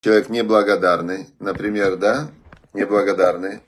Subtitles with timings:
[0.00, 2.30] Человек неблагодарный, например, да,
[2.72, 3.60] неблагодарный,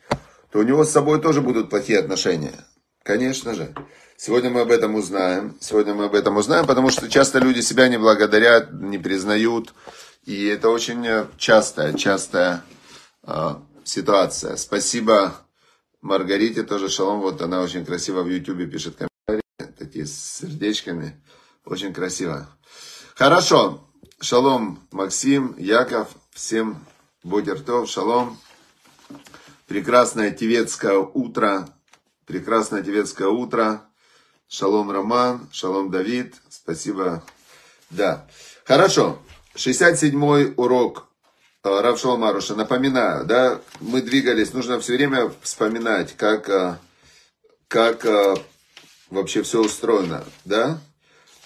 [0.52, 2.54] то у него с собой тоже будут плохие отношения.
[3.02, 3.74] Конечно же.
[4.16, 5.56] Сегодня мы об этом узнаем.
[5.60, 9.74] Сегодня мы об этом узнаем, потому что часто люди себя не благодарят, не признают.
[10.24, 11.04] И это очень
[11.36, 12.62] частая, частая
[13.24, 14.54] э, ситуация.
[14.54, 15.34] Спасибо
[16.00, 17.20] Маргарите тоже шалом.
[17.22, 21.20] Вот она очень красиво в Ютубе пишет комментарии, такие с сердечками.
[21.64, 22.48] Очень красиво.
[23.20, 23.84] Хорошо.
[24.18, 26.08] Шалом, Максим, Яков.
[26.30, 26.82] Всем
[27.22, 27.86] бодертов.
[27.86, 28.38] Шалом.
[29.66, 31.68] Прекрасное тевецкое утро.
[32.24, 33.82] Прекрасное тевецкое утро.
[34.48, 37.22] Шалом Роман, шалом Давид, спасибо.
[37.90, 38.26] Да,
[38.64, 39.18] хорошо.
[39.54, 41.06] 67-й урок
[41.62, 42.54] э, Рав Шалом Аруша.
[42.54, 46.78] Напоминаю, да, мы двигались, нужно все время вспоминать, как, э,
[47.68, 48.36] как э,
[49.10, 50.80] вообще все устроено, да?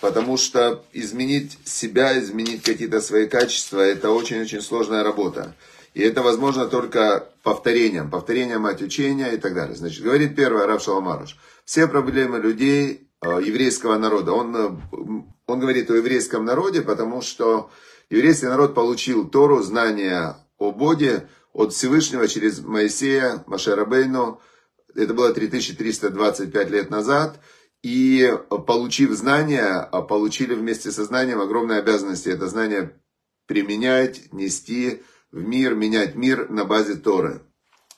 [0.04, 5.56] Потому что изменить себя, изменить какие-то свои качества, это очень-очень сложная работа.
[5.94, 9.74] И это возможно только повторением, повторением мать учения и так далее.
[9.74, 11.38] Значит, говорит первый Рав Шаламаруш.
[11.64, 14.70] Все проблемы людей, э, еврейского народа, он, э,
[15.46, 17.70] он говорит о еврейском народе, потому что
[18.10, 24.38] еврейский народ получил Тору, знания о Боге от Всевышнего через Моисея, Машерабейну.
[24.94, 27.40] Это было 3325 лет назад.
[27.84, 28.34] И
[28.66, 32.30] получив знания, получили вместе со знанием огромные обязанности.
[32.30, 32.98] Это знание
[33.46, 37.42] применять, нести, в мир, менять мир на базе Торы.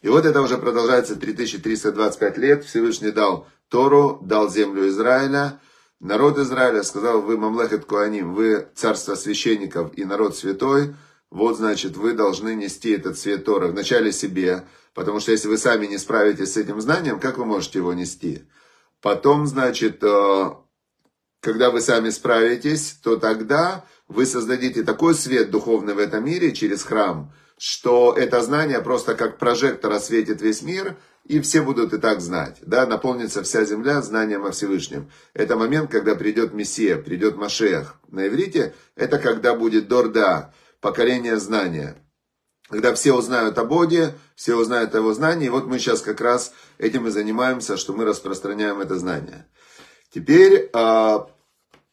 [0.02, 2.64] И вот это уже продолжается 3325 лет.
[2.64, 5.60] Всевышний дал Тору, дал землю Израиля.
[6.00, 10.96] Народ Израиля сказал, вы мамлехет куаним, вы царство священников и народ святой.
[11.30, 14.64] Вот, значит, вы должны нести этот свет Торы вначале себе,
[14.94, 18.42] потому что если вы сами не справитесь с этим знанием, как вы можете его нести?
[19.06, 20.50] Потом, значит, э,
[21.40, 26.82] когда вы сами справитесь, то тогда вы создадите такой свет духовный в этом мире через
[26.82, 32.20] храм, что это знание просто как прожектор осветит весь мир, и все будут и так
[32.20, 32.56] знать.
[32.62, 35.08] Да, наполнится вся земля знанием о Всевышнем.
[35.34, 38.00] Это момент, когда придет Мессия, придет Машех.
[38.08, 41.96] На иврите это когда будет Дорда, поколение знания.
[42.68, 45.46] Когда все узнают о Боге, все узнают о Его знании.
[45.46, 49.46] И вот мы сейчас как раз этим и занимаемся, что мы распространяем это знание.
[50.12, 51.28] Теперь а,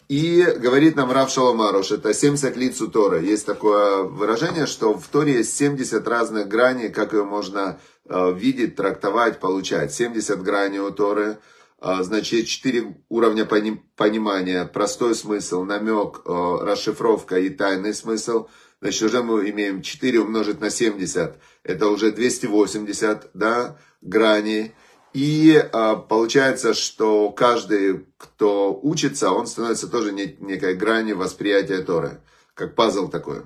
[0.09, 3.19] и говорит нам Рав Шаламаруш, это 70 лиц у Тора.
[3.19, 8.75] Есть такое выражение, что в Торе есть 70 разных граней, как ее можно э, видеть,
[8.75, 9.93] трактовать, получать.
[9.93, 11.37] 70 граней у Торы.
[11.81, 14.65] Э, значит, 4 уровня понимания.
[14.65, 18.47] Простой смысл, намек, расшифровка и тайный смысл.
[18.83, 21.37] Значит, уже мы имеем 4 умножить на 70.
[21.63, 24.73] Это уже 280 да, граней.
[25.13, 32.19] И э, получается, что каждый, кто учится, он становится тоже не, некой гранью восприятия Торы.
[32.55, 33.43] Как пазл такой.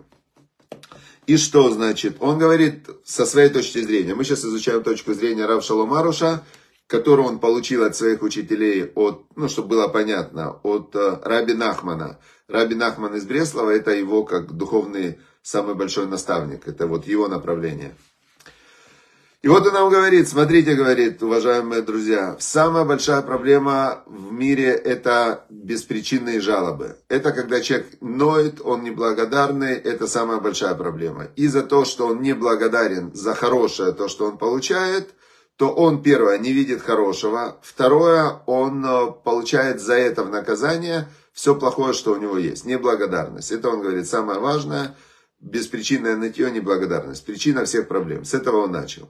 [1.28, 2.18] И что значит?
[2.20, 4.16] Он говорит со своей точки зрения.
[4.16, 6.44] Мы сейчас изучаем точку зрения Рав Шаломаруша,
[6.88, 12.18] которую он получил от своих учителей, от, ну, чтобы было понятно, от э, Раби Нахмана.
[12.48, 16.66] Раби Нахман из Бреслова, это его как духовный самый большой наставник.
[16.66, 17.94] Это вот его направление.
[19.42, 25.46] И вот он нам говорит, смотрите, говорит, уважаемые друзья, самая большая проблема в мире это
[25.50, 26.98] беспричинные жалобы.
[27.08, 31.28] Это когда человек ноет, он неблагодарный, это самая большая проблема.
[31.36, 35.14] И за то, что он неблагодарен за хорошее, то, что он получает,
[35.58, 41.08] то он, первое, не видит хорошего, второе, он э, получает за это в наказание
[41.38, 43.52] все плохое, что у него есть, неблагодарность.
[43.52, 44.96] Это он говорит, самое важное,
[45.40, 48.26] беспричинное нытье, неблагодарность, причина всех проблем.
[48.26, 49.08] С этого он начал.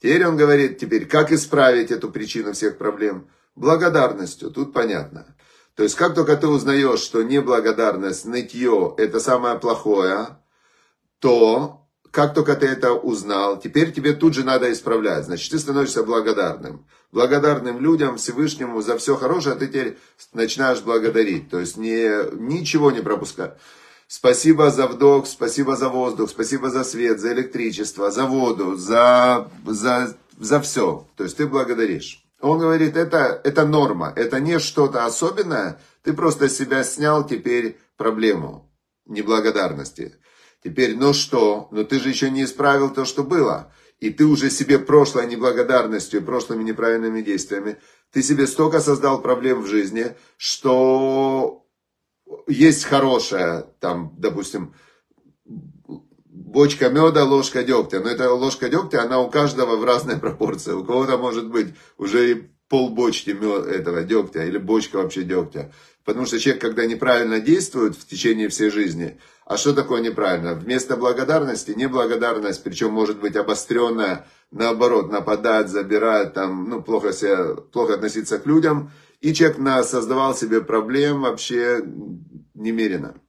[0.00, 3.28] Теперь он говорит, теперь как исправить эту причину всех проблем?
[3.56, 5.34] Благодарностью, тут понятно.
[5.74, 10.38] То есть, как только ты узнаешь, что неблагодарность, нытье– это самое плохое,
[11.18, 11.79] то,
[12.10, 15.26] как только ты это узнал, теперь тебе тут же надо исправлять.
[15.26, 16.84] Значит, ты становишься благодарным.
[17.12, 19.98] Благодарным людям, Всевышнему за все хорошее, а ты теперь
[20.32, 21.50] начинаешь благодарить.
[21.50, 23.56] То есть, не, ничего не пропускать.
[24.06, 30.16] Спасибо за вдох, спасибо за воздух, спасибо за свет, за электричество, за воду, за, за,
[30.36, 31.06] за все.
[31.16, 32.24] То есть ты благодаришь.
[32.40, 38.68] Он говорит, это, это норма, это не что-то особенное, ты просто себя снял теперь проблему
[39.06, 40.16] неблагодарности.
[40.62, 43.72] Теперь, ну что, но ты же еще не исправил то, что было.
[43.98, 47.78] И ты уже себе прошлой неблагодарностью, прошлыми неправильными действиями,
[48.12, 51.66] ты себе столько создал проблем в жизни, что
[52.46, 54.74] есть хорошая, там, допустим,
[55.86, 58.00] бочка меда, ложка дегтя.
[58.00, 60.72] Но эта ложка дегтя, она у каждого в разной пропорции.
[60.72, 65.72] У кого-то может быть уже полбочки этого дегтя или бочка вообще дегтя.
[66.04, 70.54] Потому что человек, когда неправильно действует в течение всей жизни, а что такое неправильно?
[70.54, 77.94] Вместо благодарности неблагодарность, причем может быть обостренная, наоборот, нападать, забирать, там, ну, плохо, себя, плохо
[77.94, 78.92] относиться к людям.
[79.20, 81.82] И человек на, создавал себе проблем вообще
[82.54, 83.20] немерено.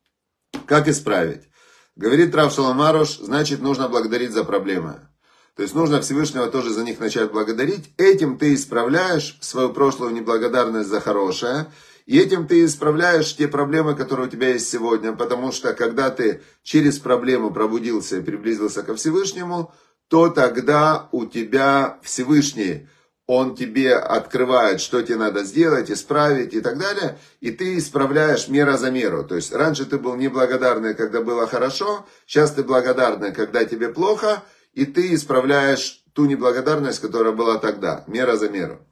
[0.66, 1.50] Как исправить?
[1.96, 5.08] Говорит Рав Шаламарош, значит, нужно благодарить за проблемы.
[5.56, 7.92] То есть нужно Всевышнего тоже за них начать благодарить.
[7.98, 11.68] Этим ты исправляешь свою прошлую неблагодарность за хорошее.
[12.06, 15.14] И этим ты исправляешь те проблемы, которые у тебя есть сегодня.
[15.14, 19.74] Потому что когда ты через проблему пробудился и приблизился ко Всевышнему,
[20.08, 22.88] то тогда у тебя Всевышний,
[23.28, 28.76] он тебе открывает, что тебе надо сделать, исправить и так далее, и ты исправляешь мера
[28.76, 29.24] за меру.
[29.24, 34.44] То есть раньше ты был неблагодарный, когда было хорошо, сейчас ты благодарный, когда тебе плохо,
[34.74, 38.86] и ты исправляешь ту неблагодарность, которая была тогда, мера за меру.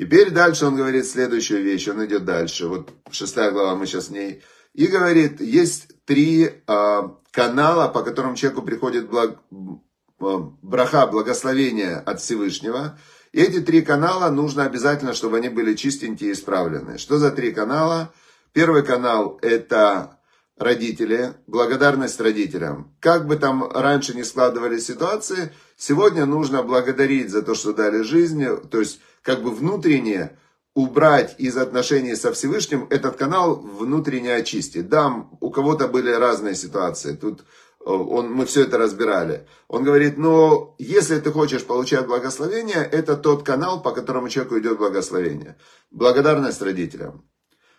[0.00, 4.12] Теперь дальше он говорит следующую вещь, он идет дальше, вот шестая глава, мы сейчас в
[4.12, 4.42] ней,
[4.72, 10.24] и говорит, есть три э, канала, по которым человеку приходит благ, э,
[10.62, 12.98] браха, благословение от Всевышнего,
[13.32, 16.96] и эти три канала нужно обязательно, чтобы они были чистенькие и исправлены.
[16.96, 18.10] Что за три канала?
[18.54, 20.18] Первый канал это
[20.56, 22.96] родители, благодарность родителям.
[23.00, 28.46] Как бы там раньше не складывались ситуации, сегодня нужно благодарить за то, что дали жизнь,
[28.70, 30.36] то есть как бы внутренне
[30.74, 34.88] убрать из отношений со Всевышним, этот канал внутренне очистить.
[34.88, 37.44] Да, у кого-то были разные ситуации, тут э,
[37.90, 39.46] он, мы все это разбирали.
[39.68, 44.78] Он говорит, но если ты хочешь получать благословение, это тот канал, по которому человеку идет
[44.78, 45.56] благословение.
[45.90, 47.24] Благодарность родителям.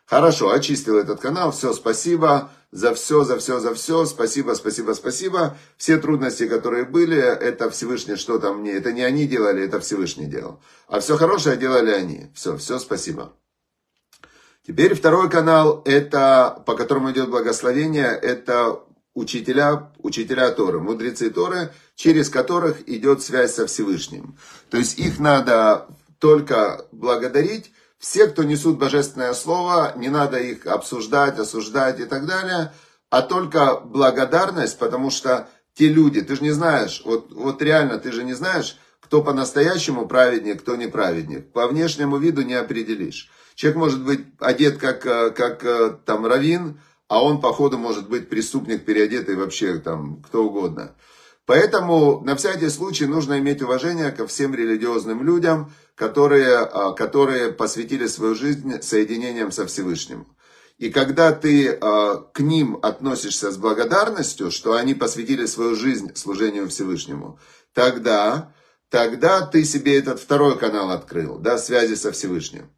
[0.05, 5.57] Хорошо, очистил этот канал, все, спасибо за все, за все, за все, спасибо, спасибо, спасибо.
[5.77, 10.61] Все трудности, которые были, это Всевышний что-то мне, это не они делали, это Всевышний делал.
[10.87, 12.31] А все хорошее делали они.
[12.33, 13.33] Все, все, спасибо.
[14.65, 18.79] Теперь второй канал, это, по которому идет благословение, это
[19.13, 24.37] учителя, учителя Торы, мудрецы Торы, через которых идет связь со Всевышним.
[24.69, 25.87] То есть их надо
[26.19, 32.73] только благодарить, все, кто несут божественное слово, не надо их обсуждать, осуждать и так далее,
[33.11, 38.11] а только благодарность, потому что те люди, ты же не знаешь, вот, вот реально ты
[38.11, 41.51] же не знаешь, кто по-настоящему праведник, кто не праведник.
[41.51, 43.29] По внешнему виду не определишь.
[43.53, 48.29] Человек может быть одет как, э, как э, там равин, а он походу может быть
[48.29, 50.95] преступник, переодетый вообще там кто угодно.
[51.51, 58.07] Поэтому на всякий случай нужно иметь уважение ко всем религиозным людям, которые, а, которые посвятили
[58.07, 60.27] свою жизнь соединением со Всевышним.
[60.77, 66.69] И когда ты а, к ним относишься с благодарностью, что они посвятили свою жизнь служению
[66.69, 67.37] Всевышнему,
[67.73, 68.53] тогда,
[68.87, 72.69] тогда ты себе этот второй канал открыл, да, связи со Всевышним.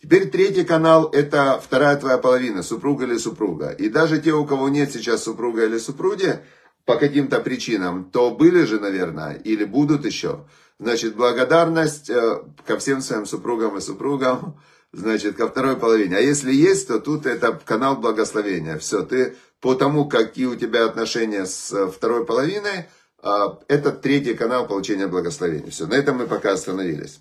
[0.00, 3.70] Теперь третий канал– это вторая твоя половина, супруга или супруга.
[3.70, 6.40] И даже те, у кого нет сейчас супруга или супруги,
[6.84, 10.44] по каким-то причинам, то были же, наверное, или будут еще.
[10.78, 14.60] Значит, благодарность э, ко всем своим супругам и супругам,
[14.92, 16.16] значит, ко второй половине.
[16.16, 18.78] А если есть, то тут это канал благословения.
[18.78, 22.88] Все, ты по тому, какие у тебя отношения с э, второй половиной,
[23.22, 25.70] э, это третий канал получения благословения.
[25.70, 27.20] Все, на этом мы пока остановились.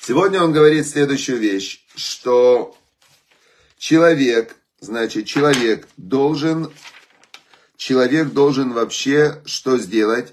[0.00, 2.76] Сегодня он говорит следующую вещь, что
[3.76, 6.70] человек, значит, человек должен
[7.76, 10.32] человек должен вообще что сделать?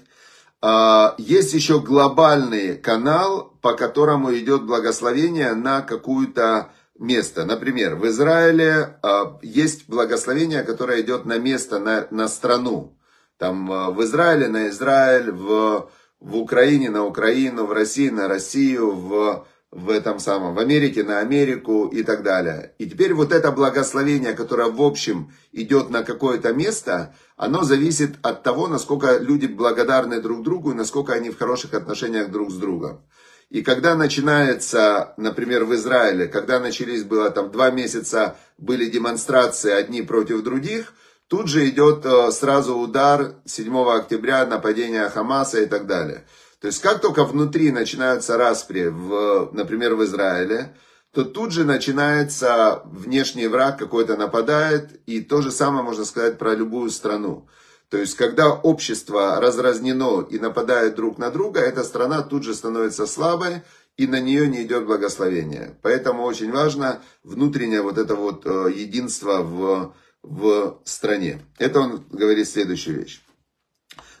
[0.60, 7.44] А, есть еще глобальный канал, по которому идет благословение на какую-то место.
[7.44, 12.96] Например, в Израиле а, есть благословение, которое идет на место, на, на страну.
[13.36, 18.92] Там а, в Израиле на Израиль, в, в Украине на Украину, в России на Россию,
[18.92, 22.74] в в этом самом, в Америке на Америку и так далее.
[22.78, 28.44] И теперь вот это благословение, которое в общем идет на какое-то место, оно зависит от
[28.44, 33.04] того, насколько люди благодарны друг другу и насколько они в хороших отношениях друг с другом.
[33.50, 40.02] И когда начинается, например, в Израиле, когда начались было там два месяца, были демонстрации одни
[40.02, 40.94] против других,
[41.26, 46.24] тут же идет э, сразу удар 7 октября, нападение Хамаса и так далее.
[46.64, 50.74] То есть как только внутри начинаются распри, в, например, в Израиле,
[51.12, 56.54] то тут же начинается внешний враг какой-то нападает, и то же самое можно сказать про
[56.54, 57.46] любую страну.
[57.90, 63.04] То есть, когда общество разразнено и нападает друг на друга, эта страна тут же становится
[63.04, 63.60] слабой,
[63.98, 65.78] и на нее не идет благословение.
[65.82, 71.42] Поэтому очень важно внутреннее вот это вот э, единство в, в стране.
[71.58, 73.23] Это он говорит следующую вещь.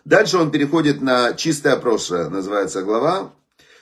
[0.04, 3.32] Дальше он переходит на чистое прошлое, называется глава,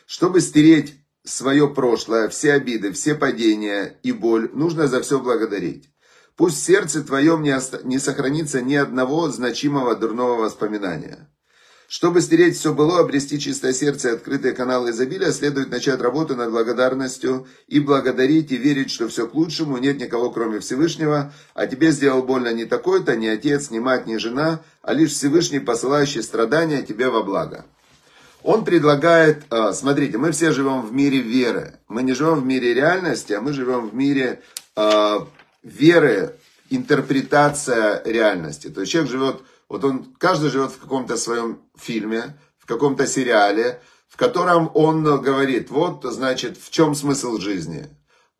[0.06, 5.90] чтобы стереть свое прошлое, все обиды, все падения и боль нужно за все благодарить.
[6.36, 11.28] Пусть в сердце твоем не, оста- не сохранится ни одного значимого дурного воспоминания.
[11.92, 16.50] Чтобы стереть все было, обрести чистое сердце и открытые каналы изобилия, следует начать работу над
[16.50, 21.90] благодарностью и благодарить и верить, что все к лучшему, нет никого кроме Всевышнего, а тебе
[21.90, 26.80] сделал больно не такой-то, не отец, не мать, не жена, а лишь Всевышний, посылающий страдания
[26.80, 27.66] тебе во благо.
[28.42, 31.74] Он предлагает, а, смотрите, мы все живем в мире веры.
[31.88, 34.40] Мы не живем в мире реальности, а мы живем в мире
[34.74, 35.28] а,
[35.62, 36.36] веры,
[36.70, 38.68] интерпретация реальности.
[38.68, 39.42] То есть человек живет,
[39.72, 45.70] вот он, каждый живет в каком-то своем фильме, в каком-то сериале, в котором он говорит,
[45.70, 47.88] вот, значит, в чем смысл жизни.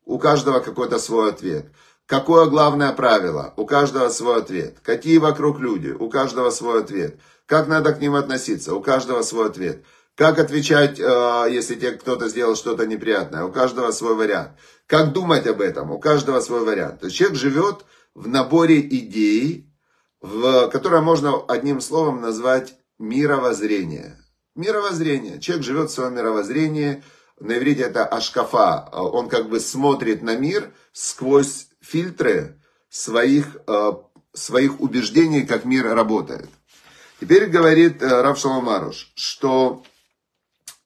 [0.05, 1.73] У каждого какой-то свой ответ.
[2.05, 3.55] Какое главное правило?
[3.57, 4.81] У каждого свой ответ.
[4.83, 5.89] Какие вокруг люди?
[5.89, 7.19] У каждого свой ответ.
[7.47, 8.75] Как надо к ним относиться?
[8.75, 9.87] У каждого свой ответ.
[10.15, 13.45] Как отвечать, э, если тебе кто-то сделал что-то неприятное?
[13.45, 14.51] У каждого свой вариант.
[14.87, 15.93] Как думать об этом?
[15.93, 17.01] У каждого свой вариант.
[17.01, 19.72] То есть человек живет в наборе идей,
[20.23, 24.17] в, которое можно одним словом назвать мировоззрение.
[24.55, 25.41] Мировоззрение.
[25.41, 27.03] Человек живет в своем мировоззрении.
[27.41, 28.89] На иврите это ашкафа.
[28.93, 33.93] Он как бы смотрит на мир сквозь фильтры своих, э,
[34.33, 36.49] своих убеждений, как мир работает.
[37.21, 39.83] Теперь говорит э, Рав Шаламаруш, что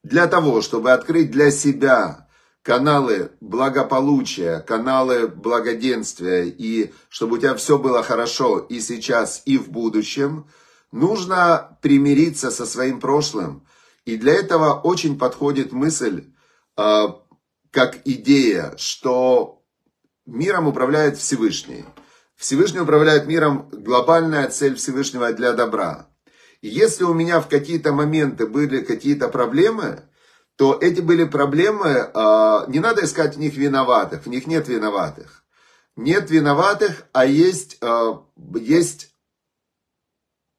[0.03, 2.26] для того, чтобы открыть для себя
[2.67, 9.71] каналы благополучия, каналы благоденствия, и чтобы у тебя все было хорошо и сейчас, и в
[9.71, 10.49] будущем,
[10.91, 13.65] нужно примириться со своим прошлым.
[14.05, 16.25] И для этого очень подходит мысль,
[16.77, 17.07] э,
[17.71, 19.63] как идея, что
[20.27, 21.85] миром управляет Всевышний.
[22.35, 26.09] Всевышний управляет миром, глобальная цель Всевышнего для добра.
[26.63, 30.03] И если у меня в какие-то моменты были какие-то проблемы,
[30.57, 35.45] то эти были проблемы, э, не надо искать в них виноватых, в них нет виноватых.
[35.97, 38.15] Нет виноватых, а есть, э,
[38.55, 39.15] есть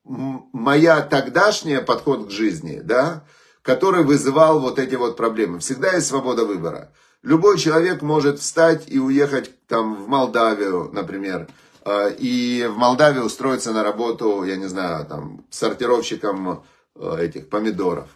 [0.06, 3.26] моя тогдашняя подход к жизни, да,
[3.64, 5.60] который вызывал вот эти вот проблемы.
[5.60, 6.94] Всегда есть свобода выбора.
[7.24, 11.48] Любой человек может встать и уехать там в Молдавию, например,
[11.86, 16.64] э, и в Молдавии устроиться на работу, я не знаю, там, сортировщиком
[16.96, 18.08] этих помидоров.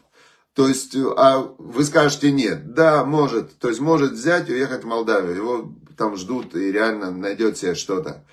[0.53, 2.73] То есть, а вы скажете нет.
[2.73, 3.57] Да, может.
[3.59, 5.35] То есть, может взять и уехать в Молдавию.
[5.35, 8.25] Его там ждут и реально найдет себе что-то.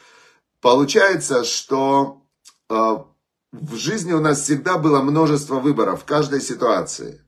[0.60, 2.22] Получается, что
[2.68, 2.96] э,
[3.52, 7.20] в жизни у нас всегда было множество выборов в каждой ситуации.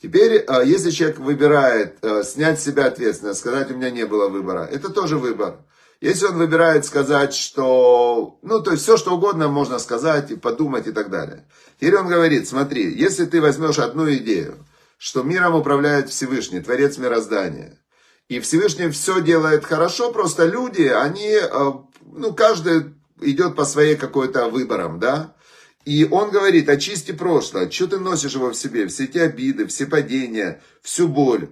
[0.00, 4.28] Теперь, э, если человек выбирает э, снять с себя ответственность, сказать, у меня не было
[4.28, 5.58] выбора, это тоже выбор.
[6.00, 10.86] Если он выбирает сказать, что, ну, то есть все, что угодно можно сказать и подумать
[10.86, 11.48] и так далее.
[11.80, 14.64] Теперь он говорит, смотри, если ты возьмешь одну идею,
[14.96, 17.78] что миром управляет Всевышний, Творец мироздания,
[18.28, 21.72] и Всевышний все делает хорошо, просто люди, они, э,
[22.12, 25.34] ну, каждый идет по своей какой-то выборам, да,
[25.84, 29.86] и он говорит, очисти прошлое, что ты носишь его в себе, все эти обиды, все
[29.86, 31.48] падения, всю боль.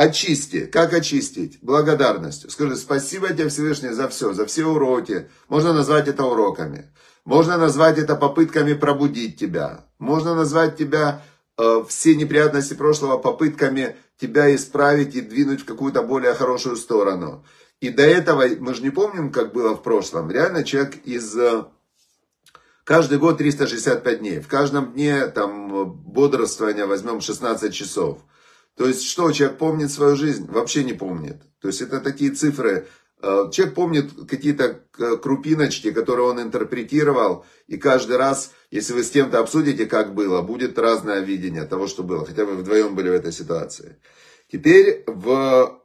[0.00, 0.64] Очисти.
[0.64, 1.58] Как очистить?
[1.60, 2.48] Благодарностью.
[2.48, 5.28] Скажи, спасибо тебе, Всевышний, за все, за все уроки.
[5.50, 6.90] Можно назвать это уроками.
[7.26, 9.84] Можно назвать это попытками пробудить тебя.
[9.98, 11.22] Можно назвать тебя
[11.58, 17.44] э, все неприятности прошлого попытками тебя исправить и двинуть в какую-то более хорошую сторону.
[17.82, 20.30] И до этого, мы же не помним, как было в прошлом.
[20.30, 21.36] Реально человек из...
[21.36, 21.64] Э,
[22.84, 24.40] каждый год 365 дней.
[24.40, 28.20] В каждом дне там бодрствования возьмем 16 часов.
[28.80, 30.46] То есть что, человек помнит свою жизнь?
[30.50, 31.36] Вообще не помнит.
[31.60, 32.88] То есть это такие цифры.
[33.20, 39.10] Э, человек помнит какие-то э, крупиночки, которые он интерпретировал, и каждый раз, если вы с
[39.10, 43.12] кем-то обсудите, как было, будет разное видение того, что было, хотя вы вдвоем были в
[43.12, 43.98] этой ситуации.
[44.50, 45.78] Теперь в...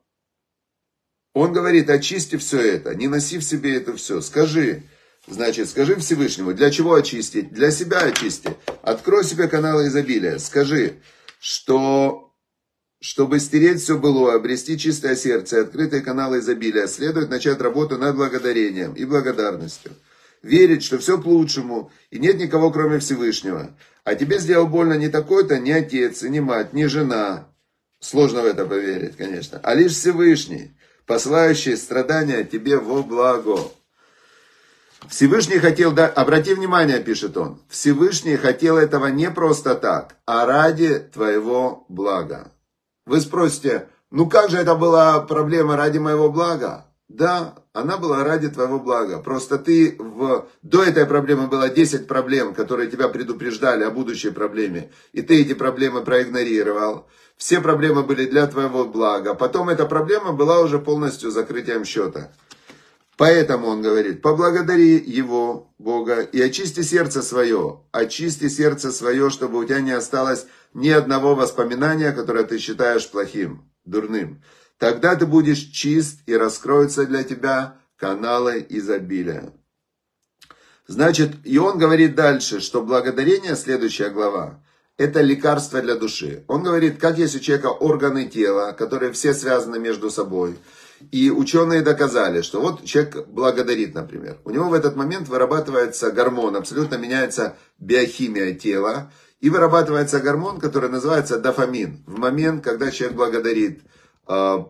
[1.34, 4.84] он говорит, очисти все это, не носи в себе это все, скажи,
[5.28, 7.52] значит, скажи Всевышнему, для чего очистить?
[7.52, 8.56] Для себя очисти.
[8.84, 11.02] Открой себе каналы изобилия, скажи,
[11.42, 12.25] что
[13.06, 18.94] чтобы стереть все было, обрести чистое сердце, открытые каналы изобилия, следует начать работу над благодарением
[18.94, 19.92] и благодарностью.
[20.42, 23.78] Верить, что все к лучшему, и нет никого, кроме Всевышнего.
[24.04, 27.48] А тебе сделал больно не такой-то, не отец, не мать, не жена.
[28.00, 29.60] Сложно в это поверить, конечно.
[29.62, 33.60] А лишь Всевышний, посылающий страдания тебе во благо.
[35.10, 40.98] Всевышний хотел, да, обрати внимание, пишет он, Всевышний хотел этого не просто так, а ради
[41.14, 42.52] твоего блага.
[43.06, 46.88] Вы спросите, ну как же это была проблема ради моего блага?
[47.08, 49.20] Да, она была ради твоего блага.
[49.20, 50.48] Просто ты в...
[50.64, 54.92] До этой проблемы было 10 проблем, которые тебя предупреждали о будущей проблеме.
[55.14, 57.08] И ты эти проблемы проигнорировал.
[57.38, 59.36] Все проблемы были для твоего блага.
[59.36, 62.32] Потом эта проблема была уже полностью закрытием счета.
[63.18, 67.82] Поэтому он говорит, поблагодари его, Бога, и очисти сердце свое.
[67.92, 73.72] Очисти сердце свое, чтобы у тебя не осталось ни одного воспоминания, которое ты считаешь плохим,
[73.86, 74.44] дурным.
[74.78, 79.54] Тогда ты будешь чист и раскроются для тебя каналы изобилия.
[80.86, 84.62] Значит, и он говорит дальше, что благодарение, следующая глава,
[84.98, 86.44] это лекарство для души.
[86.48, 90.58] Он говорит, как есть у человека органы тела, которые все связаны между собой.
[91.12, 94.40] И ученые доказали, что вот человек благодарит, например.
[94.44, 99.12] У него в этот момент вырабатывается гормон, абсолютно меняется биохимия тела.
[99.40, 102.04] И вырабатывается гормон, который называется дофамин.
[102.06, 103.82] В момент, когда человек благодарит
[104.26, 104.70] а,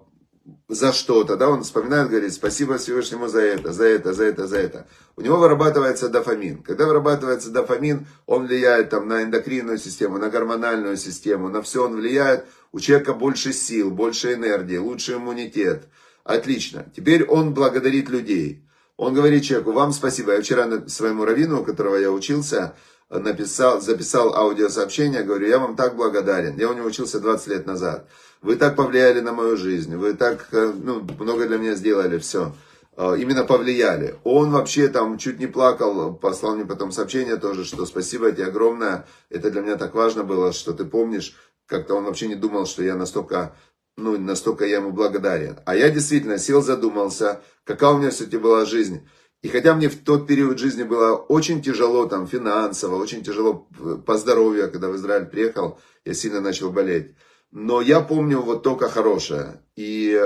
[0.68, 4.58] за что-то, да, он вспоминает, говорит, спасибо Всевышнему за это, за это, за это, за
[4.58, 4.88] это.
[5.16, 6.62] У него вырабатывается дофамин.
[6.62, 11.96] Когда вырабатывается дофамин, он влияет там на эндокринную систему, на гормональную систему, на все он
[11.96, 12.46] влияет.
[12.72, 15.88] У человека больше сил, больше энергии, лучший иммунитет.
[16.24, 16.86] Отлично.
[16.96, 18.66] Теперь он благодарит людей.
[18.98, 20.34] Он говорит человеку, вам спасибо.
[20.34, 22.76] Я вчера своему раввину, у которого я учился,
[23.10, 26.58] написал, записал аудиосообщение, говорю, я вам так благодарен.
[26.58, 28.08] Я у него учился 20 лет назад.
[28.42, 32.54] Вы так повлияли на мою жизнь, вы так э, ну, много для меня сделали, все.
[32.98, 34.16] Э, именно повлияли.
[34.24, 39.08] Он вообще там чуть не плакал, послал мне потом сообщение тоже, что спасибо тебе огромное,
[39.30, 41.36] это для меня так важно было, что ты помнишь.
[41.66, 43.56] Как-то он вообще не думал, что я настолько,
[43.98, 45.58] ну, настолько я ему благодарен.
[45.66, 49.08] А я действительно сел, задумался, какая у меня все-таки была жизнь.
[49.46, 53.68] И хотя мне в тот период жизни было очень тяжело там финансово, очень тяжело
[54.04, 57.14] по здоровью, когда в Израиль приехал, я сильно начал болеть.
[57.52, 59.62] Но я помню вот только хорошее.
[59.76, 60.20] И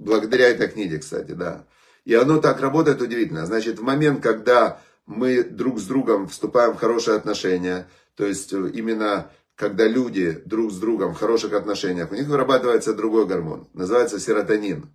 [0.00, 1.66] благодаря этой книге, кстати, да.
[2.04, 3.46] И оно так работает удивительно.
[3.46, 7.86] Значит, в момент, когда мы друг с другом вступаем в хорошие отношения,
[8.16, 13.26] то есть именно когда люди друг с другом в хороших отношениях, у них вырабатывается другой
[13.26, 14.90] гормон, называется серотонин.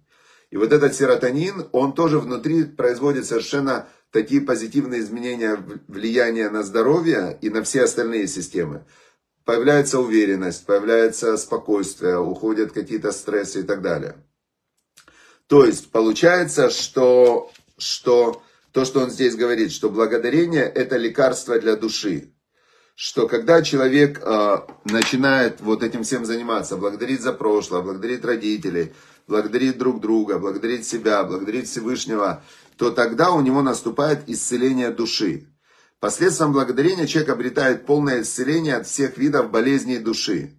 [0.51, 7.38] И вот этот серотонин, он тоже внутри производит совершенно такие позитивные изменения влияния на здоровье
[7.41, 8.84] и на все остальные системы
[9.50, 14.15] появляется уверенность, появляется спокойствие, уходят какие-то стрессы и так далее.
[15.47, 21.76] То есть получается, что, что то, что он здесь говорит, что благодарение это лекарство для
[21.76, 22.32] души.
[22.93, 28.93] Что когда человек э, начинает вот этим всем заниматься, благодарить за прошлое, благодарить родителей,
[29.30, 32.44] благодарить друг друга, благодарить себя, благодарить Всевышнего,
[32.78, 35.48] то тогда у него наступает исцеление души.
[36.00, 40.58] Последствием благодарения человек обретает полное исцеление от всех видов болезней души.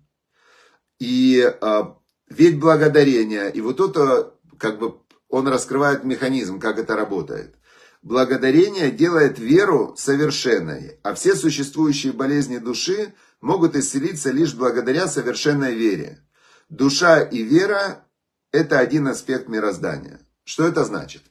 [1.00, 1.96] И а,
[2.28, 7.56] ведь благодарение, и вот это как бы он раскрывает механизм, как это работает.
[8.02, 16.24] Благодарение делает веру совершенной, а все существующие болезни души могут исцелиться лишь благодаря совершенной вере.
[16.68, 18.04] Душа и вера–
[18.52, 20.20] это один аспект мироздания.
[20.44, 21.22] Что это значит?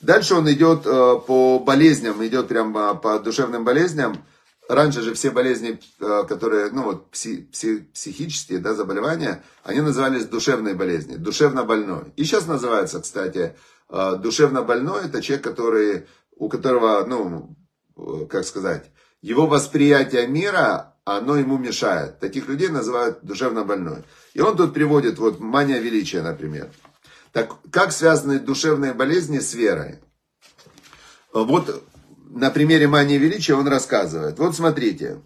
[0.00, 4.24] Дальше он идет э, по болезням, идет прямо по душевным болезням.
[4.68, 10.26] Раньше же все болезни, э, которые, ну вот, пси, пси, психические, да, заболевания, они назывались
[10.26, 12.12] душевные болезни, душевно больной.
[12.16, 13.56] И сейчас называется, кстати,
[13.88, 16.06] э, душевно больной, это человек, который,
[16.36, 17.56] у которого, ну,
[18.28, 18.90] как сказать,
[19.22, 22.18] его восприятие мира, оно ему мешает.
[22.18, 24.02] Таких людей называют душевно больной.
[24.34, 26.68] И он тут приводит, вот, мания величия, например.
[27.32, 30.00] Так как связаны душевные болезни с верой?
[31.32, 31.84] Вот
[32.28, 34.38] на примере мании величия он рассказывает.
[34.38, 35.22] Вот смотрите.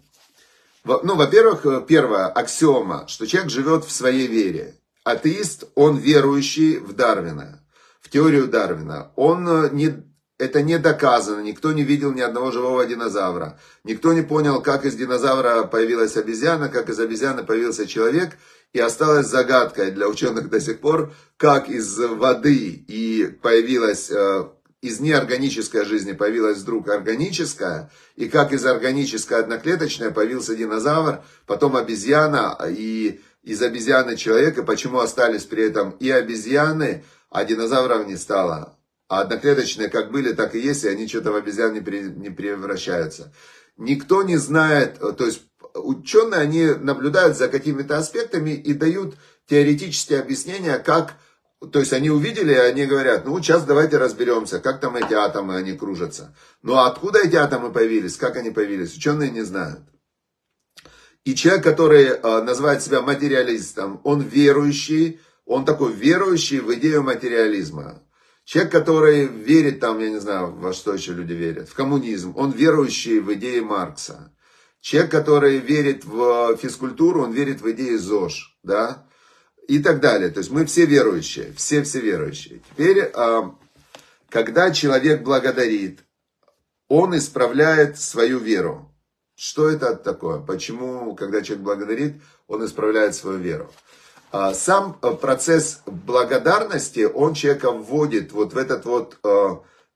[0.83, 4.75] Ну, во-первых, первое, аксиома, что человек живет в своей вере.
[5.03, 7.59] Атеист, он верующий в Дарвина,
[8.01, 9.11] в теорию Дарвина.
[9.15, 10.03] Он не,
[10.41, 13.59] это не доказано, никто не видел ни одного живого динозавра.
[13.83, 18.37] Никто не понял, как из динозавра появилась обезьяна, как из обезьяны появился человек–
[18.73, 24.45] и осталась загадкой для ученых до сих пор, как из воды и появилась, э,
[24.81, 32.57] из неорганической жизни появилась вдруг органическая, и как из органической одноклеточной появился динозавр, потом обезьяна,
[32.67, 38.77] и из обезьяны человек, и почему остались при этом и обезьяны, а динозавров не стало.
[39.11, 43.33] А одноклеточные как были, так и есть, и они что-то в обезьян не, не превращаются.
[43.75, 45.41] Никто не знает, э, то есть
[45.73, 49.15] ученые, они наблюдают за какими-то аспектами и дают
[49.47, 51.15] теоретические объяснения, как,
[51.73, 55.73] то есть они увидели, они говорят, ну сейчас давайте разберемся, как там эти атомы, они
[55.73, 56.33] кружатся.
[56.61, 59.81] Но ну, откуда эти атомы появились, как они появились, ученые не знают.
[61.25, 68.01] И человек, который э, называет себя материалистом, он верующий, Он такой верующий в идею материализма.
[68.51, 72.51] Человек, который верит там, я не знаю, во что еще люди верят, в коммунизм, он
[72.51, 74.35] верующий в идеи Маркса.
[74.81, 79.07] Человек, который верит в физкультуру, он верит в идеи ЗОЖ, да,
[79.69, 80.29] и так далее.
[80.31, 82.61] То есть мы все верующие, все-все верующие.
[82.69, 83.55] Теперь, а,
[84.27, 86.01] когда человек благодарит,
[86.89, 88.93] он исправляет свою веру.
[89.33, 90.39] Что это такое?
[90.39, 93.71] Почему, когда человек благодарит, он исправляет свою веру?
[94.31, 99.49] А, сам э, процесс благодарности, он человека вводит вот в этот вот, э,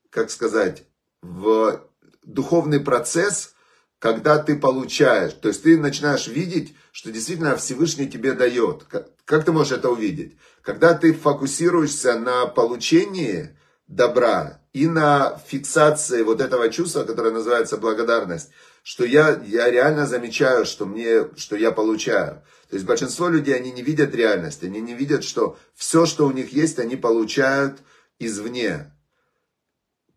[0.09, 0.83] как сказать,
[1.21, 1.81] в
[2.23, 3.53] духовный процесс,
[3.97, 8.83] когда ты получаешь, то есть ты начинаешь видеть, что действительно Всевышний тебе дает.
[9.23, 10.37] Как ты можешь это увидеть?
[10.61, 18.49] Когда ты фокусируешься на получении добра и на фиксации вот этого чувства, которое называется благодарность,
[18.83, 22.43] что я, я реально замечаю, что, мне, что я получаю.
[22.69, 26.31] То есть большинство людей, они не видят реальность, они не видят, что все, что у
[26.31, 27.79] них есть, они получают
[28.19, 28.91] извне.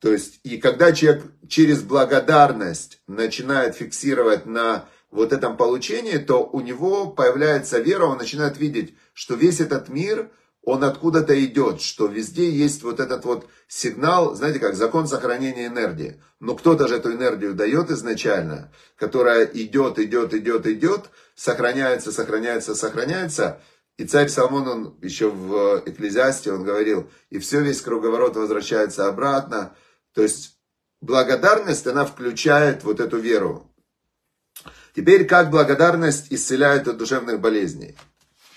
[0.00, 6.60] То есть, и когда человек через благодарность начинает фиксировать на вот этом получении, то у
[6.60, 10.30] него появляется вера, он начинает видеть, что весь этот мир,
[10.68, 16.22] он откуда-то идет, что везде есть вот этот вот сигнал, знаете как, закон сохранения энергии.
[16.40, 23.62] Но кто-то же эту энергию дает изначально, которая идет, идет, идет, идет, сохраняется, сохраняется, сохраняется.
[23.96, 29.74] И царь Соломон, он еще в Экклезиасте, он говорил, и все, весь круговорот возвращается обратно.
[30.12, 30.58] То есть
[31.00, 33.74] благодарность, она включает вот эту веру.
[34.94, 37.96] Теперь, как благодарность исцеляет от душевных болезней?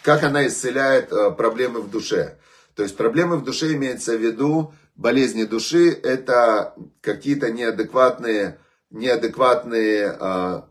[0.03, 2.37] Как она исцеляет э, проблемы в душе?
[2.75, 8.57] То есть проблемы в душе имеется в виду, болезни души это какие-то неадекватные,
[8.89, 10.61] неадекватные э,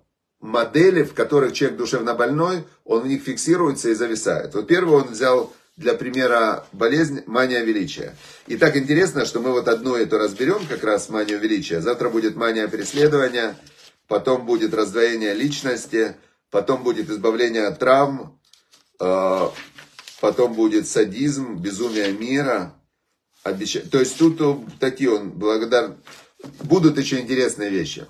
[0.40, 4.54] модели, в которых человек душевно больной, он в них фиксируется и зависает.
[4.54, 8.16] Вот первый он взял для примера болезнь мания величия.
[8.46, 11.80] И так интересно, что мы вот одну эту разберем, как раз манию величия.
[11.80, 13.56] Завтра будет мания преследования,
[14.08, 16.16] потом будет раздвоение личности,
[16.50, 18.39] потом будет избавление от травм,
[19.00, 22.74] потом будет садизм, безумие мира.
[23.42, 23.88] Обещ...
[23.90, 24.40] То есть тут
[24.78, 25.96] такие он благодар...
[26.62, 28.06] Будут еще интересные вещи.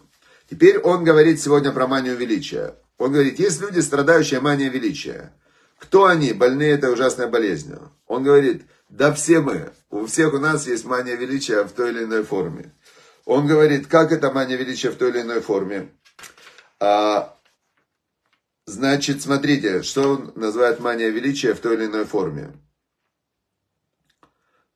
[0.51, 2.75] Теперь он говорит сегодня про манию величия.
[2.99, 5.33] Он говорит, есть люди, страдающие манией величия.
[5.79, 7.91] Кто они, больные этой ужасной болезнью?
[8.07, 9.73] Он говорит, да все мы.
[9.89, 12.75] У всех у нас есть мания величия в той или иной форме.
[13.25, 15.89] Он говорит, как это мания величия в той или иной форме?
[16.79, 17.37] А,
[18.71, 22.53] значит, смотрите, что он называет мания величия в той или иной форме.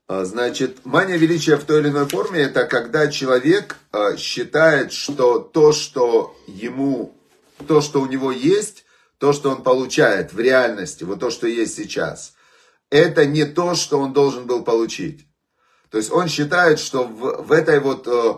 [0.07, 5.39] А, значит, мания величия в той или иной форме, это когда человек а, считает, что
[5.39, 7.17] то, что ему,
[7.67, 8.85] то, что у него есть,
[9.19, 12.35] то, что он получает в реальности, вот то, что есть сейчас,
[12.91, 15.27] это не то, что он должен был получить.
[15.89, 18.35] То есть он считает, что в, в этой вот э,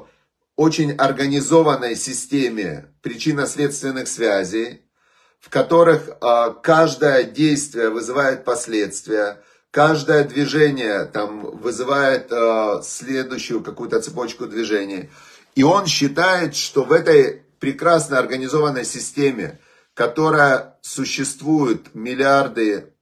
[0.54, 4.85] очень организованной системе причинно-следственных связей,
[5.40, 14.46] в которых э, каждое действие вызывает последствия, каждое движение там вызывает э, следующую какую-то цепочку
[14.46, 15.10] движений.
[15.54, 19.58] И он считает, что в этой прекрасно организованной системе
[19.96, 22.92] которая существует миллиарды,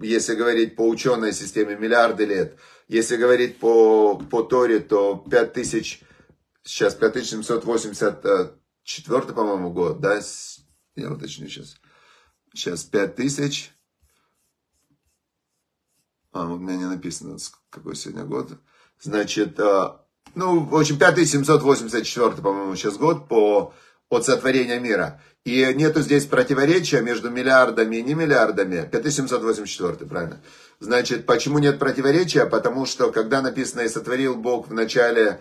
[0.00, 2.56] если говорить по ученой системе, миллиарды лет.
[2.88, 6.02] Если говорить по, по Торе, то 5000,
[6.64, 10.20] сейчас 5784, по-моему, год, да,
[10.96, 11.76] я уточню сейчас.
[12.52, 13.72] Сейчас 5000,
[16.32, 17.38] а, у меня не написано,
[17.70, 18.52] какой сегодня год.
[19.00, 23.74] Значит, а, ну, в общем, 5784, по-моему, сейчас год по,
[24.08, 25.20] от сотворения мира.
[25.44, 28.88] И нету здесь противоречия между миллиардами и не миллиардами.
[28.90, 30.42] 5784, правильно?
[30.80, 32.44] Значит, почему нет противоречия?
[32.46, 35.38] Потому что, когда написано «И сотворил Бог в начале э,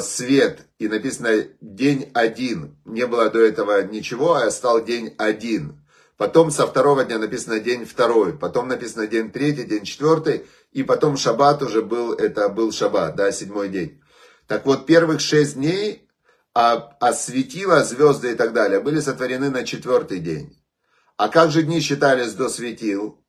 [0.00, 5.82] свет», и написано «день один», не было до этого ничего, а стал день один.
[6.16, 11.16] Потом со второго дня написано день второй, потом написано день третий, день четвертый, и потом
[11.16, 14.00] шаббат уже был, это был шаббат, да, седьмой день.
[14.46, 16.08] Так вот, первых шесть дней
[16.54, 20.62] а, а светила, звезды и так далее были сотворены на четвертый день.
[21.16, 23.24] А как же дни считались до светил?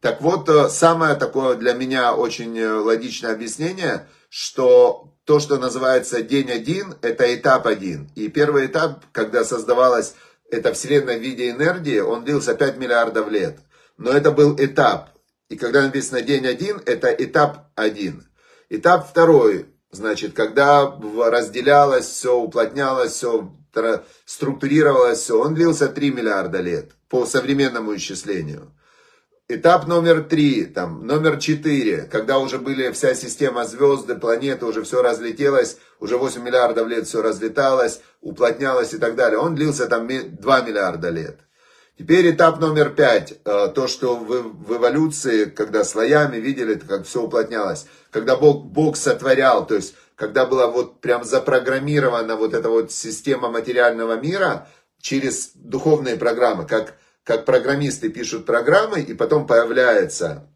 [0.00, 6.22] Так вот, э, самое такое для меня очень э, логичное объяснение, что то, что называется
[6.22, 8.10] день один, это этап один.
[8.14, 10.14] И первый этап, когда создавалась
[10.50, 13.58] эта вселенная в виде энергии, он длился 5 миллиардов лет.
[13.98, 15.10] Но это был этап.
[15.48, 18.28] И когда написано день один, это этап один.
[18.68, 20.94] Этап второй, Значит, когда
[21.30, 23.50] разделялось все, уплотнялось все,
[24.26, 28.72] структурировалось все, он длился 3 миллиарда лет по современному исчислению.
[29.48, 35.02] Этап номер три, там, номер четыре, когда уже были вся система звезды, планеты, уже все
[35.02, 39.38] разлетелось, уже 8 миллиардов лет все разлеталось, уплотнялось и так далее.
[39.38, 41.38] Он длился там 2 миллиарда лет.
[41.96, 47.22] Теперь этап номер пять, э, то, что в, в эволюции, когда слоями видели, как все
[47.22, 52.90] уплотнялось, когда Бог, Бог сотворял, то есть, когда была вот прям запрограммирована вот эта вот
[52.90, 54.66] система материального мира
[55.00, 56.94] через духовные программы, как
[57.26, 60.48] как программисты пишут программы, и потом появляется.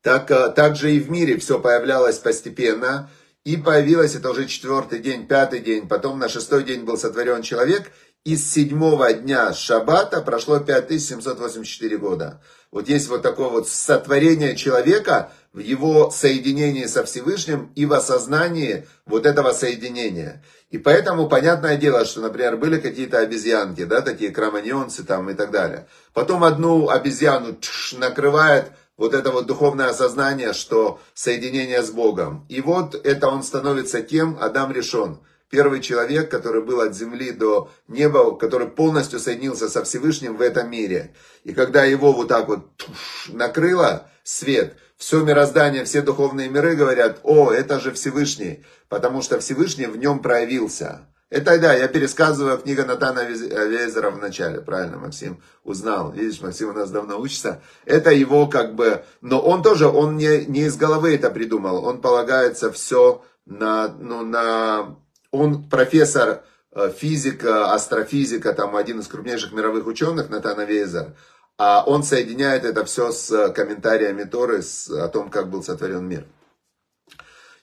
[0.00, 3.10] Так, э, так же и в мире все появлялось постепенно,
[3.44, 7.92] и появилось это уже четвертый день, пятый день, потом на шестой день был сотворен человек,
[8.24, 12.42] и с седьмого дня Шаббата прошло 5784 года.
[12.70, 18.86] Вот есть вот такое вот сотворение человека в его соединении со Всевышним и в осознании
[19.06, 20.42] вот этого соединения.
[20.70, 25.50] И поэтому понятное дело, что, например, были какие-то обезьянки, да, такие кроманьонцы там и так
[25.50, 25.86] далее.
[26.12, 32.44] Потом одну обезьяну тш, накрывает вот это вот духовное осознание, что соединение с Богом.
[32.50, 35.20] И вот это он становится тем, Адам решен.
[35.48, 40.70] Первый человек, который был от земли до неба, который полностью соединился со Всевышним в этом
[40.70, 41.14] мире.
[41.44, 47.20] И когда его вот так вот туш, накрыло свет, все мироздание, все духовные миры говорят,
[47.22, 51.08] о, это же Всевышний, потому что Всевышний в нем проявился.
[51.30, 56.10] Это да, я пересказываю книга Натана Везера в начале, правильно, Максим узнал.
[56.10, 57.62] Видишь, Максим у нас давно учится.
[57.84, 62.00] Это его как бы, но он тоже, он не, не из головы это придумал, он
[62.00, 64.96] полагается все на, ну, на,
[65.30, 71.14] он профессор э, физика, астрофизика, там один из крупнейших мировых ученых, Натана Везер.
[71.58, 76.24] А он соединяет это все с комментариями Торы с, о том, как был сотворен мир.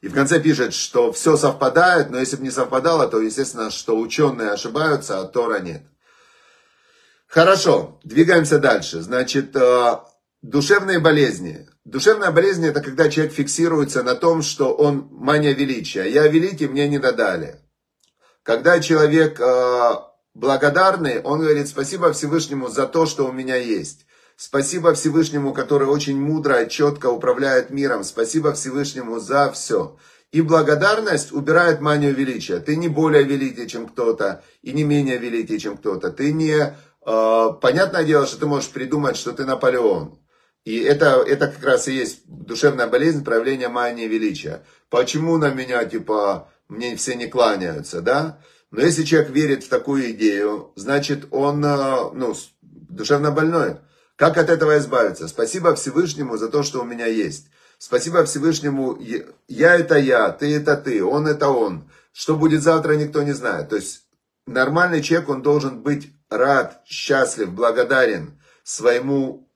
[0.02, 3.98] И в конце пишет, что все совпадает, но если бы не совпадало, то естественно, что
[3.98, 5.82] ученые ошибаются, а Тора нет.
[7.26, 9.02] Хорошо, двигаемся дальше.
[9.02, 9.98] Значит, э,
[10.42, 11.68] душевные болезни.
[11.86, 16.04] Душевная болезнь это когда человек фиксируется на том, что он мания величия.
[16.06, 17.62] Я великий, мне не додали.
[18.44, 19.94] Когда человек э,
[20.36, 24.06] благодарный, он говорит спасибо Всевышнему за то, что у меня есть.
[24.38, 28.04] Спасибо Всевышнему, который очень мудро и четко управляет миром.
[28.04, 29.98] Спасибо Всевышнему за все.
[30.32, 32.60] И благодарность убирает манию величия.
[32.60, 36.12] Ты не более великий, чем кто-то, и не менее великий, чем кто-то.
[36.12, 36.76] Ты не...
[37.06, 40.20] Э, понятное дело, что ты можешь придумать, что ты Наполеон.
[40.66, 44.66] И это, это как раз и есть душевная болезнь, проявление мании величия.
[44.90, 48.40] Почему на меня, типа, мне все не кланяются, да?
[48.76, 53.78] Но если человек верит в такую идею, значит он э, ну, душевно больной.
[54.18, 55.30] Как от этого избавиться?
[55.30, 57.48] Спасибо Всевышнему за то, что у меня есть.
[57.78, 59.00] Спасибо Всевышнему,
[59.48, 61.90] я это я, ты это ты, он это он.
[62.12, 63.70] Что будет завтра, никто не знает.
[63.70, 64.04] То есть
[64.46, 69.50] нормальный человек, он должен быть рад, счастлив, благодарен своему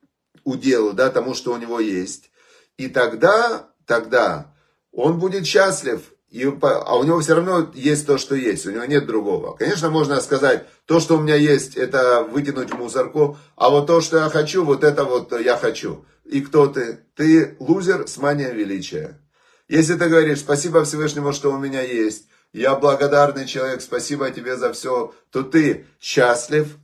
[0.46, 2.32] уделу, да, тому, что у него есть.
[2.78, 4.56] И тогда, тогда
[4.94, 8.86] он будет счастлив, и, а у него все равно есть то, что есть, у него
[8.86, 9.56] нет другого.
[9.56, 14.00] Конечно, можно сказать, то, что у меня есть, это вытянуть в мусорку, а вот то,
[14.00, 16.06] что я хочу, вот это вот я хочу.
[16.26, 17.00] И кто ты?
[17.16, 19.20] Ты лузер с манией величия.
[19.68, 24.74] Если ты говоришь, спасибо Всевышнему, что у меня есть, я благодарный человек, спасибо тебе за
[24.74, 26.78] все, то ты счастлив,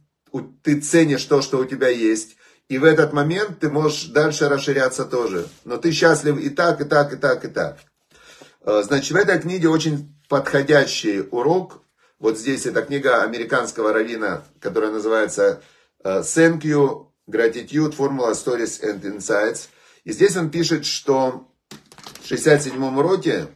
[0.64, 2.36] ты ценишь то, что у тебя есть,
[2.68, 5.48] и в этот момент ты можешь дальше расширяться тоже.
[5.66, 7.78] Но ты счастлив и так, и так, и так, и так.
[8.66, 11.84] Э, значит, в этой книге очень подходящий урок.
[12.18, 15.62] Вот здесь это книга американского равина, которая называется
[16.04, 19.68] э, Thank you, Gratitude, Formula Stories and Insights.
[20.04, 21.48] И здесь он пишет, что
[22.22, 23.48] в 67-м уроке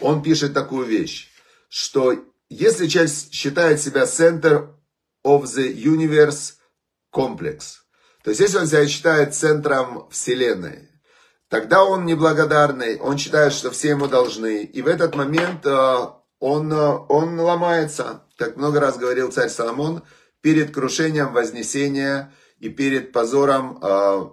[0.00, 1.30] он пишет такую вещь,
[1.70, 2.14] что
[2.50, 4.68] если человек считает себя center
[5.24, 6.54] of the universe
[7.14, 7.78] complex,
[8.22, 10.87] то есть если он себя считает центром Вселенной,
[11.48, 14.64] Тогда он неблагодарный, он считает, что все ему должны.
[14.64, 15.96] И в этот момент э,
[16.40, 20.02] он, э, он ломается, как много раз говорил царь Соломон,
[20.42, 24.28] перед крушением вознесения и перед позором э,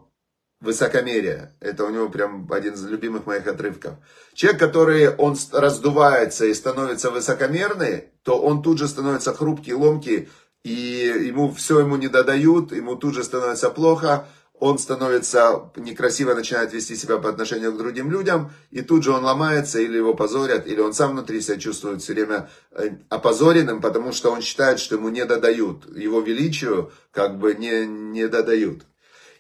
[0.59, 1.55] высокомерия.
[1.61, 3.93] Это у него прям один из любимых моих отрывков.
[4.33, 10.27] Человек, который он раздувается и становится высокомерный, то он тут же становится хрупкий, ломкий,
[10.63, 14.27] и ему все ему не додают, ему тут же становится плохо,
[14.59, 19.23] он становится некрасиво, начинает вести себя по отношению к другим людям, и тут же он
[19.23, 24.11] ломается, или его позорят, или он сам внутри себя чувствует все время э, опозоренным, потому
[24.13, 28.83] что он считает, что ему не додают, его величию как бы не, не додают.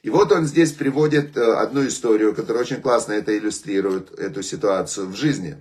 [0.03, 5.07] И вот он здесь приводит э, одну историю, которая очень классно это иллюстрирует, эту ситуацию
[5.07, 5.57] в жизни.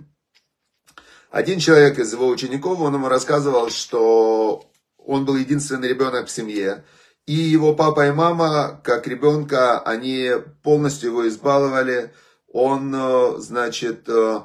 [1.31, 6.83] Один человек из его учеников, он ему рассказывал, что он был единственный ребенок в семье,
[7.25, 10.29] И его папа и мама, как ребенка, они
[10.61, 12.13] полностью его избаловали.
[12.47, 14.41] Он, э, значит, э,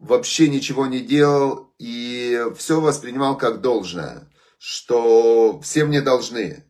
[0.00, 6.64] вообще ничего не делал и все воспринимал как должное, что все мне должны.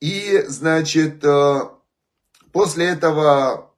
[0.00, 1.60] И, значит, э,
[2.52, 3.74] после этого,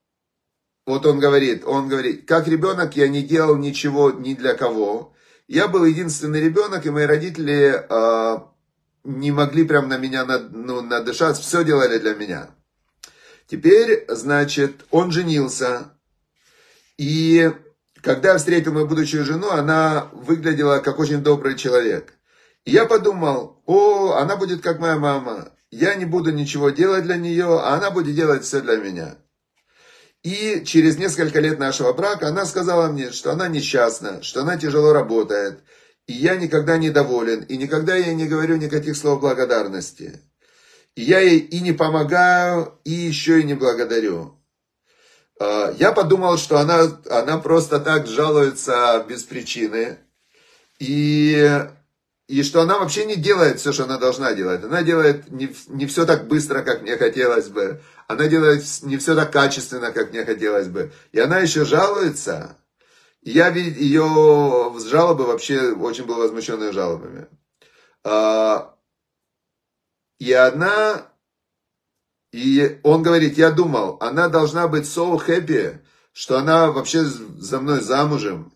[0.86, 5.14] вот он говорит, он говорит, как ребенок я не делал ничего ни для кого.
[5.48, 7.86] Я был единственный ребенок, и мои родители
[9.04, 12.50] не могли прям на меня ну, надышать, все делали для меня.
[13.46, 15.92] Теперь, значит, он женился,
[16.96, 17.52] и
[18.00, 22.14] когда я встретил мою будущую жену, она выглядела как очень добрый человек.
[22.64, 27.16] И я подумал, о, она будет как моя мама, я не буду ничего делать для
[27.16, 29.16] нее, а она будет делать все для меня.
[30.22, 34.94] И через несколько лет нашего брака она сказала мне, что она несчастна, что она тяжело
[34.94, 35.60] работает,
[36.06, 40.20] и я никогда не доволен, и никогда я не говорю никаких слов благодарности.
[40.96, 44.38] И я ей и не помогаю, и еще и не благодарю.
[45.40, 49.98] А, я подумал, что она, она просто так жалуется без причины.
[50.78, 51.66] И,
[52.28, 54.62] и что она вообще не делает все, что она должна делать.
[54.62, 57.80] Она делает не, не все так быстро, как мне хотелось бы.
[58.06, 60.92] Она делает не все так качественно, как мне хотелось бы.
[61.12, 62.56] И она еще жалуется.
[63.24, 67.26] Я ее жалобы вообще очень был возмущен ее жалобами.
[68.04, 68.76] А,
[70.18, 71.10] и она,
[72.32, 75.78] и он говорит, я думал, она должна быть so happy,
[76.12, 78.52] что она вообще за мной замужем.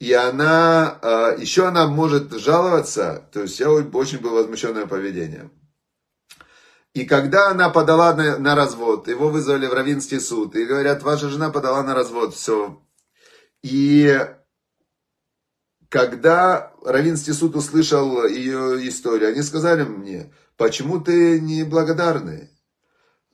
[0.00, 5.50] И она, а, еще она может жаловаться, то есть я очень был возмущен ее поведением.
[6.92, 11.30] И когда она подала на, на развод, его вызвали в Равинский суд, и говорят, ваша
[11.30, 12.83] жена подала на развод, все,
[13.64, 14.20] и
[15.88, 22.50] когда Равинский суд услышал ее историю, они сказали мне, почему ты не благодарный?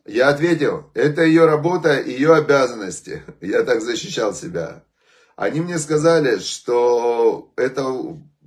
[0.06, 3.24] Я ответил, это ее работа, ее обязанности.
[3.40, 4.84] Я так защищал себя.
[5.34, 7.82] Они мне сказали, что это,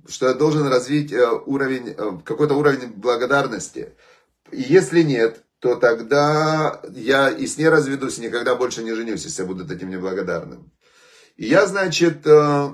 [0.08, 3.92] что я должен развить э, уровень, э, какой-то уровень благодарности.
[4.50, 9.48] Если нет, то тогда я и с ней разведусь, никогда больше не женюсь, если я
[9.48, 10.72] буду таким неблагодарным.
[11.36, 12.70] Я, значит, э,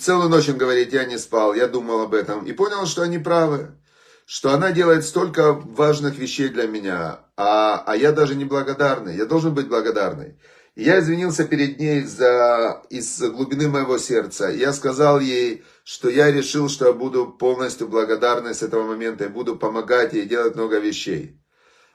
[0.00, 2.44] целую ночь, он говорит, я не спал, я думал об этом.
[2.46, 3.76] И понял, что они правы.
[4.24, 9.14] Что она делает столько важных вещей для меня, а, а я даже не благодарный.
[9.14, 10.36] Я должен быть благодарный.
[10.74, 14.48] Я извинился перед ней за, из глубины моего сердца.
[14.48, 19.28] Я сказал ей, что я решил, что я буду полностью благодарный с этого момента и
[19.28, 21.40] буду помогать ей делать много вещей.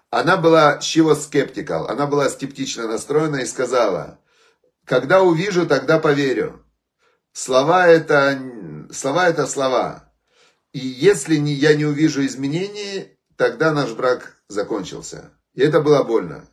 [0.10, 4.20] Она была чего скептикал, она была скептично настроена и сказала,
[4.92, 6.66] когда увижу, тогда поверю.
[7.32, 8.38] Слова это,
[8.92, 10.12] слова это слова.
[10.74, 15.32] И если не, я не увижу изменений, тогда наш брак закончился.
[15.54, 16.46] И это было больно.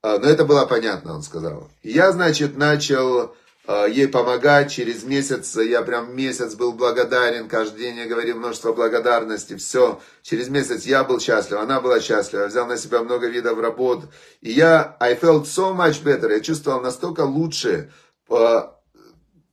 [0.00, 1.72] А, но это было понятно, он сказал.
[1.82, 3.34] я, значит, начал
[3.66, 4.72] ей помогать.
[4.72, 10.00] Через месяц, я прям месяц был благодарен, каждый день я говорил множество благодарности, все.
[10.22, 14.04] Через месяц я был счастлив, она была счастлива, я взял на себя много видов работ.
[14.40, 17.92] И я, I felt so much better, я чувствовал настолько лучше
[18.28, 18.80] а,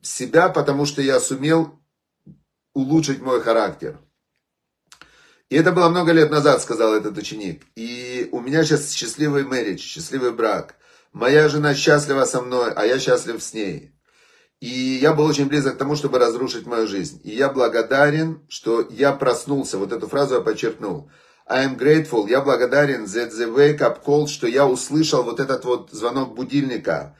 [0.02, 1.78] себя, потому что я сумел
[2.74, 3.98] улучшить мой характер.
[5.48, 7.64] И это было много лет назад, сказал этот ученик.
[7.74, 10.76] И у меня сейчас счастливый мэридж, счастливый брак.
[11.12, 13.92] Моя жена счастлива со мной, а я счастлив с ней.
[14.60, 17.20] И я был очень близок к тому, чтобы разрушить мою жизнь.
[17.24, 19.78] И я благодарен, что я проснулся.
[19.78, 21.10] Вот эту фразу я подчеркнул.
[21.46, 22.28] I am grateful.
[22.28, 27.16] Я благодарен за the wake up call, что я услышал вот этот вот звонок будильника.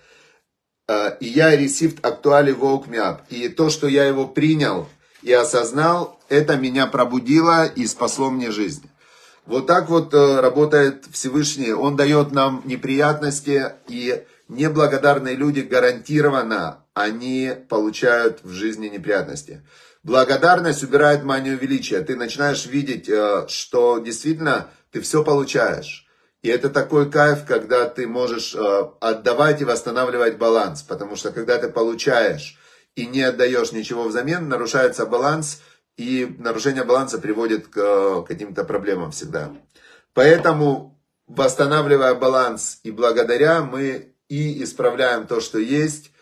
[0.86, 3.20] Э, и я received actually woke me up.
[3.30, 4.86] И то, что я его принял
[5.22, 8.88] и осознал, это меня пробудило и спасло мне жизнь.
[9.46, 11.72] Вот так вот э, работает Всевышний.
[11.72, 19.64] Он дает нам неприятности, и неблагодарные люди гарантированно они получают в жизни неприятности.
[20.02, 22.00] Благодарность убирает манию величия.
[22.00, 26.06] Ты начинаешь видеть, э, что действительно ты все получаешь.
[26.42, 30.82] И это такой кайф, когда ты можешь э, отдавать и восстанавливать баланс.
[30.82, 32.58] Потому что когда ты получаешь
[32.96, 35.60] и не отдаешь ничего взамен, нарушается баланс.
[35.96, 39.52] И нарушение баланса приводит к э, каким-то проблемам всегда.
[40.14, 46.12] Поэтому, восстанавливая баланс и благодаря, мы и исправляем то, что есть,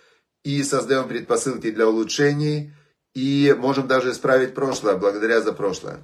[0.43, 2.73] и создаем предпосылки для улучшений,
[3.15, 6.01] и можем даже исправить прошлое, благодаря за прошлое.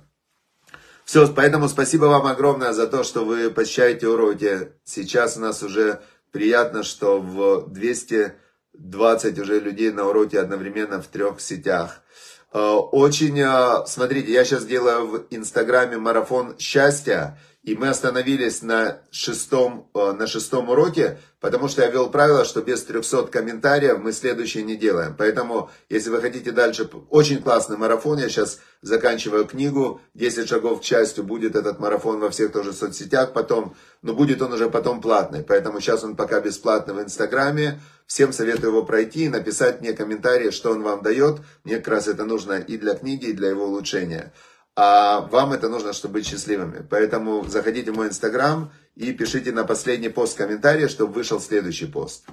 [1.05, 4.73] Все, поэтому спасибо вам огромное за то, что вы посещаете уроки.
[4.85, 6.01] Сейчас у нас уже
[6.31, 12.03] приятно, что в 220 уже людей на уроке одновременно в трех сетях.
[12.53, 13.45] Очень,
[13.87, 20.27] смотрите, я сейчас делаю в Инстаграме марафон счастья, и мы остановились на шестом, э, на
[20.27, 25.15] шестом уроке, потому что я ввел правило, что без 300 комментариев мы следующее не делаем.
[25.17, 30.85] Поэтому, если вы хотите дальше, очень классный марафон, я сейчас заканчиваю книгу, 10 шагов к
[30.85, 35.43] счастью, будет этот марафон во всех тоже соцсетях потом, но будет он уже потом платный.
[35.43, 37.81] Поэтому сейчас он пока бесплатный в Инстаграме.
[38.07, 41.41] Всем советую его пройти и написать мне комментарии, что он вам дает.
[41.65, 44.35] Мне как раз это нужно и для книги, и для его улучшения
[44.77, 46.87] а вам это нужно, чтобы быть счастливыми.
[46.89, 52.25] Поэтому заходите в мой инстаграм и пишите на последний пост комментарий, чтобы вышел следующий пост.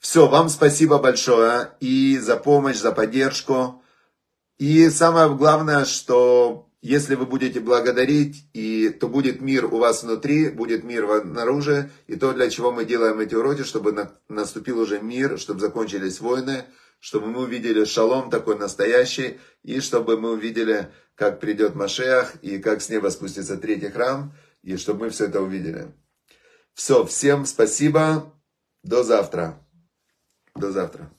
[0.00, 3.82] Все, вам спасибо большое и за помощь, за поддержку.
[4.58, 10.48] И самое главное, что если вы будете благодарить, и, то будет мир у вас внутри,
[10.50, 11.90] будет мир снаружи.
[12.08, 16.20] И то, для чего мы делаем эти уроки, чтобы на, наступил уже мир, чтобы закончились
[16.20, 16.64] войны,
[17.02, 22.80] чтобы мы увидели шалом такой настоящий, и чтобы мы увидели как придет Машех и как
[22.80, 24.32] с неба спустится третий храм,
[24.62, 25.92] и чтобы мы все это увидели.
[26.74, 28.32] Все, всем спасибо,
[28.84, 29.58] до завтра.
[30.54, 31.10] До завтра.